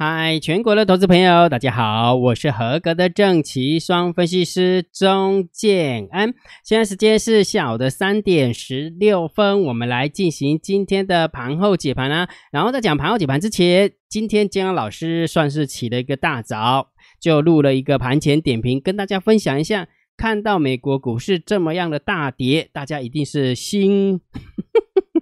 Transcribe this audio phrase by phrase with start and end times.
[0.00, 6.34] 嗨，全国的投资朋友，大家好，我是合格的正奇双分析师钟建安。
[6.62, 12.28] 现在时间是下午的三点十六分，我们来进行今天的盘后解盘啊。
[12.52, 16.90] 然后在讲盘后解盘之前，今天建安老师算是起了一个大早，
[17.20, 19.88] 就录了一个盘前点评，跟大家分享一下。
[20.16, 24.20] 看到美国股市这么样的大跌，大家一定是心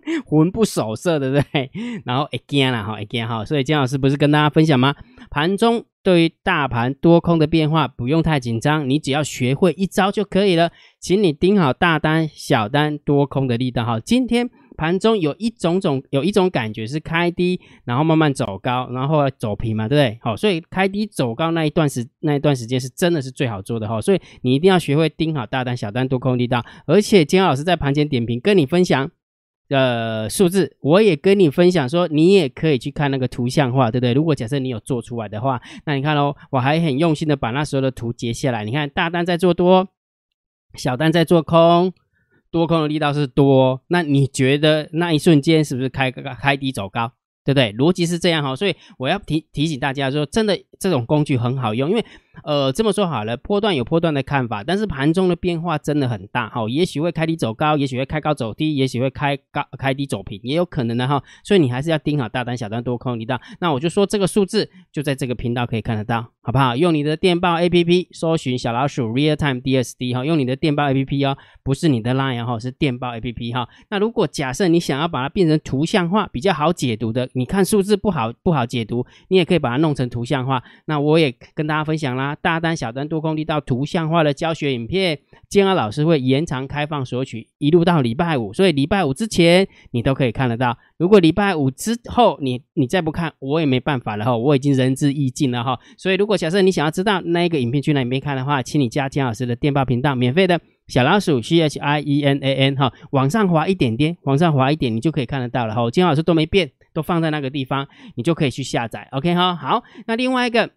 [0.27, 1.71] 魂不守舍，对不对？
[2.07, 4.95] 然后 again 啦，哈，again 哈，所以姜老师不是跟大家分享吗？
[5.31, 14.01] 盘中对于大盘多空的变化不用太紧张，你只要学会一招就可以了，请你盯好大单、小单、多空的力道哈。
[14.01, 14.49] 今天。
[14.79, 20.19] 盘中有一种种有一种感觉是开低，然后慢慢走高，然后走平嘛，对不对？
[20.21, 26.63] 好，所以开低走高那一段时那一段时间是真的是最好做的哈，所以你一定要学会盯好大单、小单、多空力道。
[26.85, 29.11] 而且金老师在盘前点评跟你分享
[29.69, 34.13] 呃数字，我也跟你分享说，你也可以去看那个图像化，对不对？
[34.13, 39.89] 如果假设你有做出来的话，那你看哦，我还很用心的把那时候的图截下来，你看大单在做多，
[40.75, 41.93] 小单在做空。
[42.51, 47.13] 多空的力道是多，那你觉得那一瞬间是不是开开低走高，
[47.45, 47.73] 对不对？
[47.73, 52.05] 逻辑是这样哈，所以我要提提醒大家说，真的这种工具很好用，因为。
[52.45, 63.41] 呃，这么说好了，波段有波段的看法，但是盘中的变化真的很大哈，也许会开低走高，也许会开高走低，也许会开高开低走平，也有可能的哈，所以你还是要盯好大单、小单、多空力道。
[63.61, 66.77] 那我就说这个数字就在这个频道可以看得到，好不好？
[66.77, 73.69] 用你的电报 APP 搜寻小老鼠 Real Time DSD 哈，用你的电报 APP 哦，不是你的 Line 哈，是电报 APP 哈。
[73.91, 80.63] 那如果假设你想要把它变成图像化，比较好解读的，你看数字不好不好解读，你也可以把它弄成图像化。
[80.87, 82.26] 那我也跟大家分享啦。
[82.35, 90.77] 大单、小单、多空力道图像化的教学影片，建安老师会延长开放索取，一路到礼拜五，所以礼拜五之前你都可以看得到。
[90.99, 95.79] 如果礼拜五之后你你再不看，我也没办法了哈，我已经仁至义尽了哈。
[95.97, 105.91] 所以如果假设你想要知道那一个影片去哪里面看的话，请你加建老师的电报频道，免费的小老鼠 C H I E N A N 哈，往上滑一点点，往上滑一点，你就可以看得到了哈。
[105.91, 109.07] 建老师都没变，都放在那个地方，你就可以去下载。
[109.13, 110.71] OK 哈，好，那另外一个。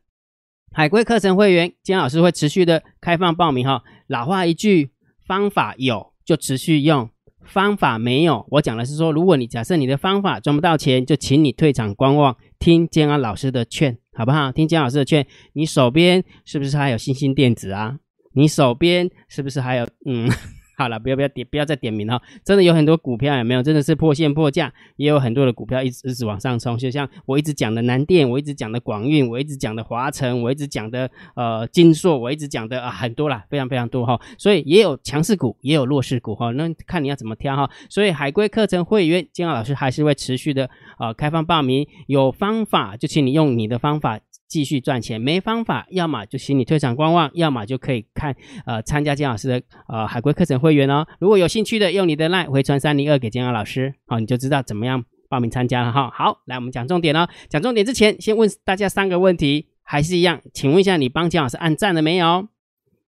[0.71, 3.83] 海龟课程会员，金老师会持续的开放报名哈。
[4.07, 4.91] 老话一句，
[5.25, 7.09] 方法有就持续用，
[7.43, 14.51] 方法没有，我讲的是说，如果你假设你的方法赚不到钱，就请你退场观望，听建安老师的劝，好不好？
[14.51, 17.97] 听建安老师的劝，你手边是不是还有星星电子啊？
[18.33, 20.29] 你手边是不是还有嗯？
[20.79, 22.21] 好了，不要不要点，不要再点名了。
[22.45, 23.61] 真的有很多股票有没有？
[23.61, 26.77] 真的是破线破价，也有很多的股票一直一直往上冲。
[26.77, 34.17] 就像我一直讲的南电，我一直讲的广运，我一直讲的华晨，我一直讲的呃金硕，我一直讲的啊很多啦，非常非常多哈。
[34.37, 36.51] 所以也有强势股，也有弱势股哈。
[36.51, 37.69] 那看你要怎么挑哈。
[37.89, 44.17] 所以海龟课程会员金浩老师还是会持续的啊开放报名，有方法就请你用你的方法。
[44.49, 51.05] 继续赚钱没方法，要么就请你退场观望，要么就可以看呃参加姜老师的呃海龟课程会员哦。
[51.19, 56.09] 如果有兴趣的，用你的 line 回传三零二给姜老师，好你就知道怎么样报名参加了哈。
[56.11, 57.29] 好，来我们讲重点哦。
[57.47, 62.47] 讲重点之前，先问大家三个问题，还是一样，请问一下你帮姜老师按赞了没有？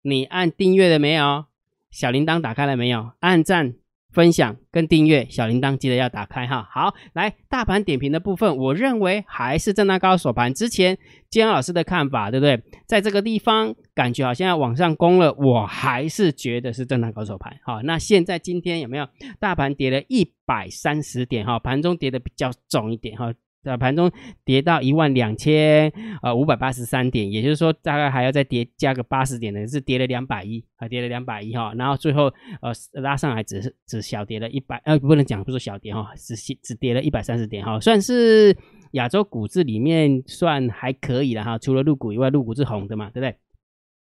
[0.03, 1.47] 你按订阅了没有？
[1.91, 3.12] 小铃铛打开了没有？
[3.21, 3.75] 按赞。
[4.12, 6.69] 分享跟订阅小铃铛记得要打开哈。
[6.71, 10.53] 好，来大盘点评的部分，我认为还是震荡高手盘。
[10.53, 10.98] 之前
[11.28, 12.62] 金老师的看法，对不对？
[12.87, 17.56] 在这个地方感觉好像要往上攻了，我还是觉得是震荡高手盘。
[17.65, 21.47] 好，那现在今天有没有大盘跌了一百三十点？
[21.47, 23.32] 哈，盘中跌的比较重一点哈。
[23.62, 24.10] 在盘中
[24.44, 32.32] 跌到一万两千呃五百八十三点，也就是说大概还要再跌加个八十点的，是跌了两百一啊，跌了两百一哈，然后最后
[32.62, 38.56] 呃拉上来只是只小跌了一百呃不能讲不是小跌哈，只只跌了一百三十点哈，算是
[38.93, 43.37] 亚洲股市里面算还可以了哈，除了入股以外，入股是红的嘛，对不对？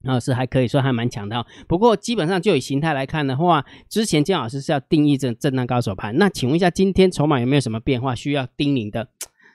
[0.02, 9.08] 然后是还可以说还蛮强的，不过基本上就以形态来看的话，之前姜老师是要定义这震荡高手盘，那请问一下今天筹码有没有什么变化需要叮咛的？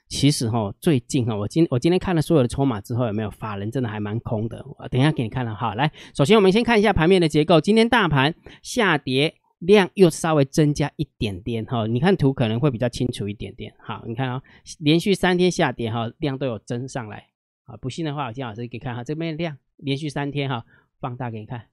[0.08, 4.64] 其实哈，最近哈，我今我今天看了所有的筹码之后，有没有法人真的还蛮空的？
[4.78, 5.74] 我等一下给你看了哈。
[5.74, 7.60] 来，首先我们先看一下盘面的结构。
[7.60, 11.88] 今天大盘下跌，量又稍微增加一点点哈。
[11.88, 13.74] 你看图可能会比较清楚一点点。
[13.80, 14.42] 好，你看啊，
[14.80, 17.28] 连续三天下跌哈，量都有增上来
[17.66, 17.76] 啊。
[17.78, 20.66] 不信的话，我金老师给看哈，这边量连续三天哈，
[21.00, 21.70] 放大给你看，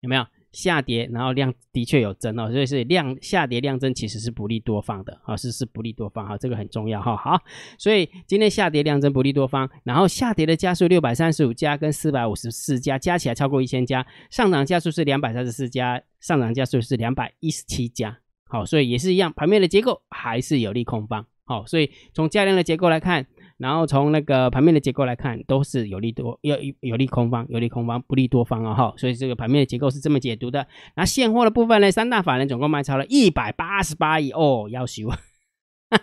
[0.00, 0.24] 有没有？
[0.56, 7.14] 下跌，然后量的确有增哦，所以是量下跌量增其实是不利多方的啊，是是不利多方哈，这个很重要哈。
[7.14, 7.38] 好，
[7.76, 18.16] 所以今天下跌量增不利多方，然后下跌的家数六百三十五家跟四百五十四家加起来超过一千家，上涨家数是两百三十四家，上涨家数是两百一十七家。
[18.48, 21.26] 好，所以也是一样，盘面的结构还是有利空方。
[21.44, 23.26] 好，所以从价量的结构来看，
[23.58, 28.94] 然后从那个盘面的结构来看，都是有利多，有有利空方，有利空方，不利多方啊哈。
[28.96, 30.66] 所以这个盘面的结构是这么解读的。
[30.94, 35.08] 那现货的部分呢，三大法人总共卖超了一百八十八亿哦，要修，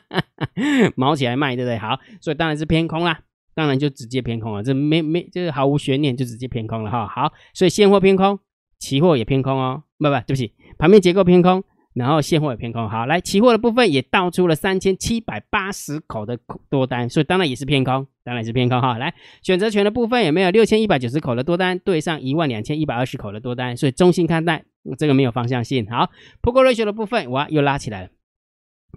[0.97, 1.77] 毛起来卖，对不对？
[1.77, 3.19] 好，所以当然是偏空啦，
[3.53, 7.07] 当然就直接偏空了，这没没就是毫无悬念就直接偏空了哈。
[7.07, 8.39] 好，所以现货偏空，
[8.79, 11.63] 期货也偏空哦，不不，对不起，盘面结构偏空。
[11.93, 18.97] 然后现货也偏空，好，来期货的部分也倒出了三千七百八十口的多单，所以当然也是偏空，当然也是偏空哈。
[18.97, 19.13] 来
[19.43, 24.65] 选择权的部分也没有六千一百九十口的多单对上一万两千一百二十口的多单，所以中性看待，
[24.97, 25.85] 这个没有方向性。
[25.87, 26.09] 好
[26.41, 28.09] ，Put Ratio 的部分哇又拉起来了，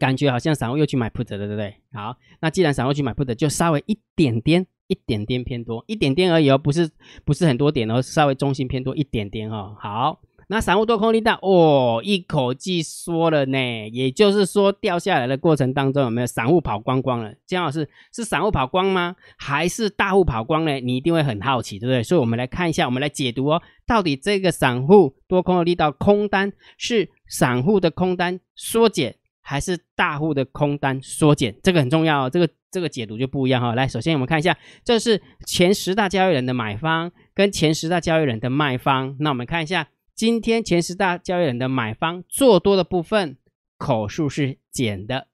[0.00, 1.75] 感觉好像散户又去买 Put 了，对不对？
[1.93, 6.88] 好，那既然散户去买 Put，就稍微一点点，一点点偏多，一点点而已哦，不是
[7.26, 9.76] 不是很多点哦，稍微中性偏多一点点哦。
[9.78, 10.19] 好。
[10.48, 13.88] 那散户多空力大哦，一口气缩了呢。
[13.88, 17.34] 也就是说，掉下来的过程当中有没有散户跑光光了？
[17.44, 19.16] 姜老师是散户跑光吗？
[19.37, 20.78] 还是大户跑光呢？
[20.78, 22.00] 你一定会很好奇，对不对？
[22.02, 31.56] 所以，我们来看一下，我们来解读哦，到底这个散户多空的力道空单是散户的空单缩减，还是大户的空单缩减？
[31.60, 33.75] 这个很重要，这个这个解读就不一样哈。
[33.75, 39.16] 来，首先我们看一下，这是前十大交易人的买方跟前十大交易人的卖方。
[39.19, 39.88] 那我们看一下。
[40.17, 43.37] 今天前十大交易人的买方做多的部分
[43.77, 45.29] 口数是减的，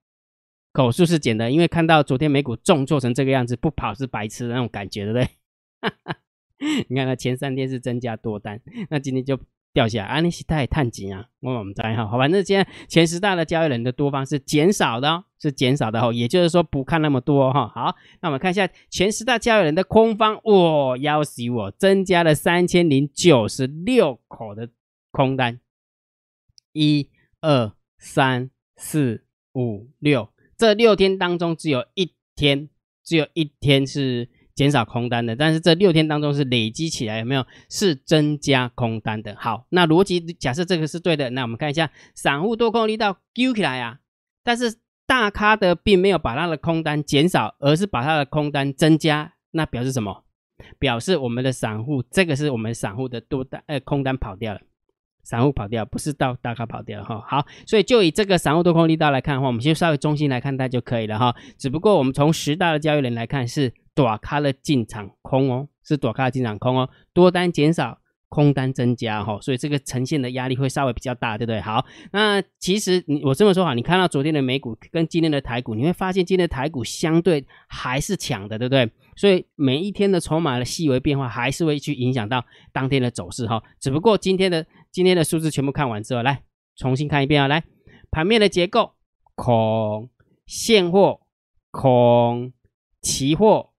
[0.72, 5.28] 口数是减的，因为看到昨天美股重做成这个样子，不跑是白痴的那种感觉，对不对？
[6.88, 9.38] 你看那前三天是增加多单，那今天就。
[9.72, 17.68] 掉下来，安利西泰探金啊，我们再哈，好，反正今天前十大的交易人的多方是减少的哦，是减少的哦，也就是说不看那么多哈。
[17.68, 24.68] 好，那我们看一下前十大交易人的空方，哇，要死我，增加了三千零九十六口的
[25.10, 25.58] 空单，
[26.72, 27.08] 一
[27.40, 29.24] 二三四
[29.54, 32.68] 五六，这六天当中只有一天，
[33.02, 34.28] 只有一天是。
[34.54, 39.34] 减少空单的，但是这六天当中是累积起来有没有是增加空单的？
[39.38, 43.98] 好，那逻辑假设这个是对的，那我们看一下散户多空力道揪起来啊，
[44.42, 44.76] 但是
[45.06, 50.24] 大咖的并没有把他的空单减少，而是把他的空单增加，那表示什么？
[50.78, 54.60] 表示我们的散户这个是我们散户的多单呃空单跑掉了。
[55.24, 57.22] 散户跑掉，不是到大咖跑掉哈。
[57.24, 61.32] 好，所以就以这个散户多空力道来看的话，我们就稍微中心来看待就可以了哈。
[61.56, 67.98] 只不过我们从十大的交易人来看，是短咖的进场空哦，是短咖的进场空哦，多单减少，
[68.28, 69.38] 空单增加哈。
[69.40, 71.60] 所以这个呈现的压力会稍微比较大，对不对？
[71.60, 78.90] 好，那其实你我这么说哈，你看到昨天的美股跟今天的台股，你会发现今天的台股相对还是强的，对不对？
[79.14, 82.42] 所以每一天的筹码的细微变化还是会去影响到
[82.72, 83.62] 当天的走势哈。
[83.78, 86.42] 只不过今天的今天的数字全部看完之后，来
[86.76, 87.46] 重新看一遍啊！
[87.46, 87.62] 来，
[88.10, 88.94] 盘面的结构，
[89.34, 90.08] 空，
[90.46, 91.20] 现货
[91.70, 92.54] 空，
[93.02, 93.71] 期货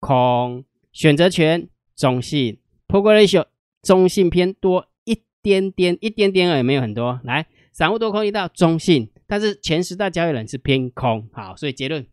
[0.00, 2.58] 空，选择权中性
[2.88, 3.44] ，Put Ratio
[3.82, 7.20] 中性偏多一点点，一点点而已，没有很多。
[7.22, 11.28] 来，散户多空一道中性，但是前十大交易人是偏空。
[11.32, 12.06] 好，所以结论。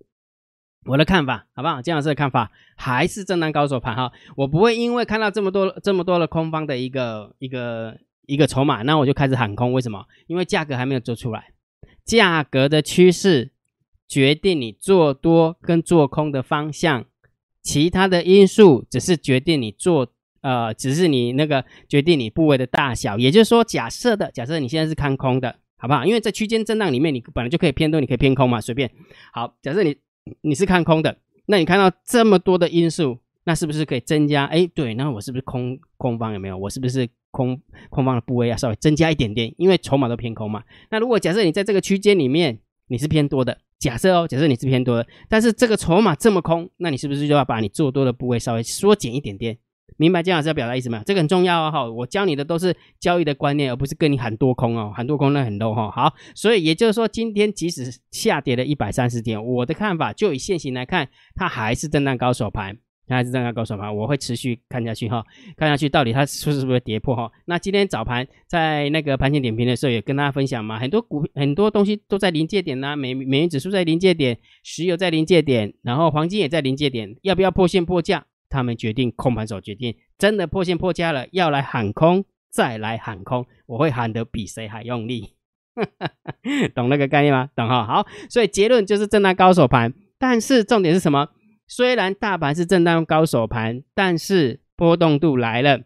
[0.85, 1.81] 我的看法好不好？
[1.81, 4.09] 姜老师的看法还是震荡高手盘哈。
[4.37, 9.73] 我不会因为看到这么多这么多的空方的一个一个一个筹码，那我就开始喊空。
[9.73, 10.05] 为什么？
[10.27, 11.51] 因为价格还没有做出来，
[12.05, 13.51] 价格的趋势
[14.07, 17.05] 决定你做多跟做空的方向，
[17.67, 20.07] 其他的因素只是决定你做
[20.41, 23.17] 呃，只是你那个决定你部位的大小。
[23.17, 26.05] 也就是说，假设的假设你现在是看空的，好不好？
[26.05, 28.89] 因为在区间震荡里面，你本来就可以偏多，你可以偏空嘛，随便。
[29.33, 29.95] 好，假设你。
[30.41, 34.43] 你是看空的，那你看到这么多的因素，那是不是可以增加？
[34.43, 36.57] 哎，对，那我是不是空空方有没有？
[36.57, 37.57] 我是不是空
[37.89, 39.55] 空方的部位要稍微增加一点点？
[39.57, 40.61] 因为筹码都偏空嘛。
[40.91, 42.59] 那如果假设你在这个区间里面
[42.89, 49.57] 你是偏多的，假设哦，假设你是偏多的，但是这个筹码这么空，那你是不是就要把你做多的部位稍微缩减一点点？
[49.95, 51.03] 明白姜老师要表达意思没有？
[51.05, 51.89] 这个很重要哦，哈！
[51.89, 55.89] 我教你的都是交易的观念，而不是跟你喊多空哦，喊多空那很 low 哈。
[55.89, 62.77] 好，所以也就是说，今天即使下跌了一百三十点，我的看法就以现行来看，它还是震荡高手盘，
[63.07, 65.23] 它还是震荡高手盘，我会持续看下去哈，
[65.55, 67.31] 看下去到底它是不是跌破哈。
[67.45, 78.25] 那今天早盘在那个盘前点评的时候也跟大家分享嘛，很多股很多东西都在临界点呐，美美元指数在临界点，石油在临界点，然后黄金也在临界点，要不要破线破价？
[78.49, 85.33] 他们决定空盘手决定，真的破线破价了，要来喊空，再来喊空，我会喊得比谁还用力，
[86.73, 87.49] 懂那个概念吗？
[87.53, 87.85] 懂哈？
[87.85, 91.27] 好，所以结论就是震荡高手盘，但是重点是什么？
[91.67, 95.81] 虽然大盘是震荡高手盘，但是波动度来了，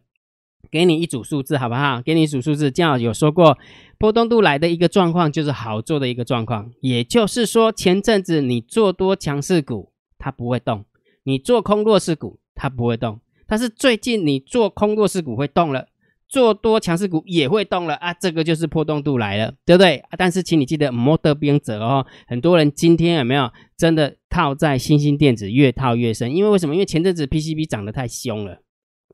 [0.69, 2.01] 给你一组数字好不好？
[2.01, 3.57] 给你一组数字，正好有说过，
[3.97, 10.85] 波动度来的一个状况就是好做的一个状况，也就是说前阵子你做多强势股，它不会动。
[11.23, 15.87] 你做空弱势股它不会动，但是最近你做空弱势股会动了。
[16.31, 19.97] 做多强势股也会动了啊，这个就是波动度来了，对不对？
[19.97, 22.05] 啊，但是请你记得莫得兵者哦。
[22.25, 26.33] 很多人今天有没有真的套在新兴电子，越套越深？
[26.33, 26.73] 因为为什么？
[26.73, 28.59] 因为前阵子 PCB 涨得太凶了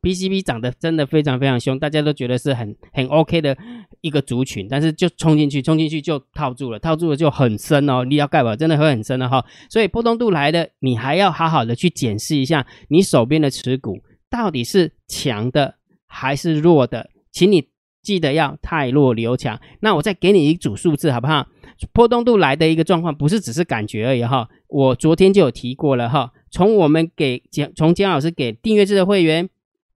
[0.03, 3.57] ，PCB 涨得真的非常非常凶，大家都觉得是很很 OK 的
[4.01, 9.43] 一个族群，但是就冲进去，冲进去就套住了，套住了就很深哦，你要盖吧，真的会很深的哈。
[9.71, 15.76] 所以波动度来的，你还要好好的去检视一下你手边的持股到底是强的。
[16.19, 17.69] 还是弱的，请你
[18.01, 19.62] 记得要太弱留强。
[19.81, 21.47] 那我再给你一组数字好不好？
[21.93, 24.50] 波动度来的一个状况，不是只是感觉而已哈。
[24.67, 26.33] 我昨天就有提过了哈。
[26.50, 29.47] 从我们给江从江老师给订阅制的会员、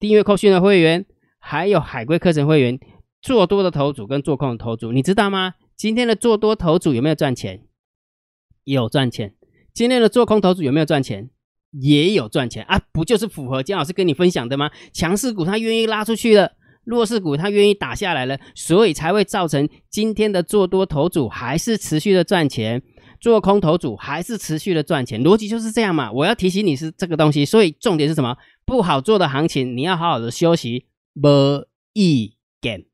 [0.01, 1.07] 订阅扣讯的会员，
[1.39, 2.81] 还有海龟课程会员，
[3.23, 5.55] 做多的头组跟做空的头组，你知道吗？
[5.77, 7.63] 今天的做多头组有没有赚钱？
[8.65, 9.35] 有赚钱。
[9.73, 11.31] 今天的做空头组有没有赚钱？
[11.73, 14.71] 也有赚钱啊，不就是符合姜老师跟你分享的吗？
[14.93, 16.53] 强势股它愿意拉出去了，
[16.85, 22.83] 弱势股它愿意打下来了，所以才会造成今天的做多头组还是持续的赚钱，
[23.21, 26.11] 做空头组还是持续的赚钱，逻辑就是这样嘛。
[26.11, 28.37] 我要提醒你是这个东西，所以重点是什么？
[28.65, 32.87] 不好做的行情你要好好的休息，没意见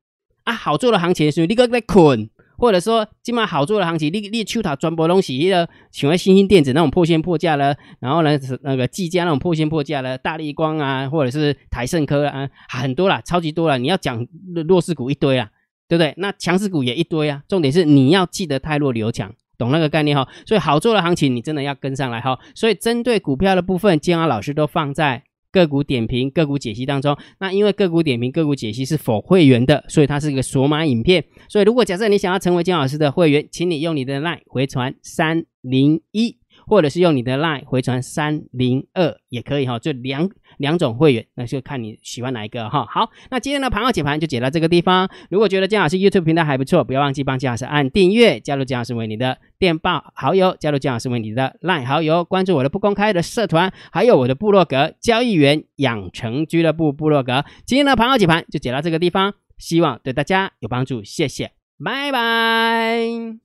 [0.43, 0.53] 啊。
[0.53, 2.29] 好做的行情是你搁在困。
[2.57, 13.77] 或者说，今晚好做的行情，你你去它转播东西，一个喜欢新兴电子那种破线破价了，然后呢那个技嘉那种破线破价了，大力光啊，或者是台盛科啊，很多啦，超级多了。
[13.77, 14.25] 你要讲
[14.67, 15.49] 弱势股一堆啊，
[15.87, 16.13] 对不对？
[16.17, 17.41] 那强势股也一堆啊。
[17.47, 20.27] 重点是你要记得太弱留强，懂那个概念哈。
[20.45, 22.39] 所以好做的行情，你真的要跟上来哈。
[22.53, 25.23] 所以针对股票的部分，建安老师都放在。
[25.55, 31.23] 个股点评、个股解析当中，那因为个股点评、个股解析是否会员的，所以它是一个索码影片。
[31.47, 36.35] 所以如果假设你想要成为金老师的会员，请你用你的 LINE 回传三零一，
[36.67, 40.29] 或者是用你的 LINE 回传三零二也可以哈，就两。
[40.57, 42.85] 两种会员，那就看你喜欢哪一个哈。
[42.89, 45.09] 好，那今天的盘后解盘就解到这个地方。
[45.29, 57.43] 如果觉得姜老师 YouTube 频道还不错，不要忘记帮姜老师按订阅，加入姜老师为你的电报好友，加入姜老师为你的 LINE 好友，关注我的不公开的社团，还有我的部落格交易员养成俱乐部部落格。
[57.65, 61.51] 今天的盘后解盘就解到这个地方，希望对大家有帮助，谢谢，
[61.83, 63.44] 拜拜。